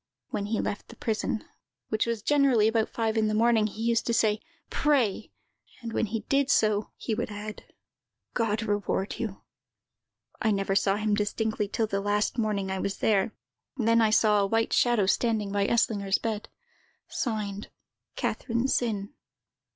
[0.29, 1.45] When he left the prison,
[1.89, 4.39] which was generally about five in the morning, he used to say,
[4.71, 5.31] 'Pray!'
[5.79, 7.61] and when he did so, he would add,
[8.33, 9.43] 'God reward you!'
[10.41, 13.35] I never saw him distinctly till the last morning I was there;
[13.77, 16.49] then I saw a white shadow standing by Eslinger's bed.
[17.07, 17.67] Signed,
[18.15, 19.13] "CATHERINE SINN.